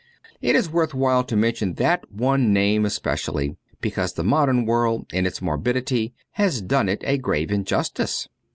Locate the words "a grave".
7.05-7.51